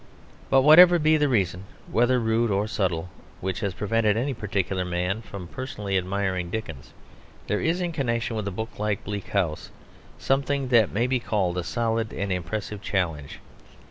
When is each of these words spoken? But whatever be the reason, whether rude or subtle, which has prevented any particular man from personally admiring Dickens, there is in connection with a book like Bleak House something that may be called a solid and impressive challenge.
But 0.49 0.63
whatever 0.63 0.97
be 0.97 1.15
the 1.15 1.29
reason, 1.29 1.65
whether 1.85 2.19
rude 2.19 2.49
or 2.49 2.67
subtle, 2.67 3.09
which 3.39 3.59
has 3.59 3.75
prevented 3.75 4.17
any 4.17 4.33
particular 4.33 4.83
man 4.83 5.21
from 5.21 5.47
personally 5.47 5.95
admiring 5.95 6.49
Dickens, 6.49 6.95
there 7.45 7.61
is 7.61 7.81
in 7.81 7.91
connection 7.91 8.35
with 8.35 8.47
a 8.47 8.49
book 8.49 8.79
like 8.79 9.03
Bleak 9.03 9.27
House 9.27 9.69
something 10.17 10.69
that 10.69 10.91
may 10.91 11.05
be 11.05 11.19
called 11.19 11.55
a 11.59 11.63
solid 11.63 12.13
and 12.13 12.31
impressive 12.31 12.81
challenge. 12.81 13.37